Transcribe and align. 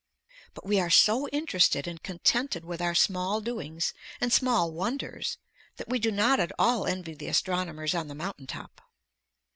But 0.55 0.65
we 0.65 0.79
are 0.79 0.89
so 0.89 1.27
interested 1.29 1.87
and 1.87 2.01
contented 2.01 2.65
with 2.65 2.81
our 2.81 2.95
small 2.95 3.39
doings 3.39 3.93
and 4.19 4.33
small 4.33 4.71
wonders 4.71 5.37
that 5.75 5.89
we 5.89 5.99
do 5.99 6.09
not 6.11 6.39
at 6.39 6.51
all 6.57 6.87
envy 6.87 7.13
the 7.13 7.27
astronomers 7.27 7.93
on 7.93 8.07
the 8.07 8.15
mountain 8.15 8.47
top. 8.47 8.81